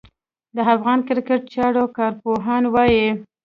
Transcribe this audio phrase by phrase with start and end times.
[0.55, 3.07] د افغان کرېکټ چارو کارپوهان وايي